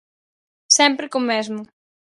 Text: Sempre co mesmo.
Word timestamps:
Sempre 0.77 1.05
co 1.11 1.19
mesmo. 1.31 1.61